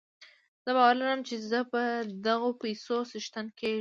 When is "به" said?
1.71-1.83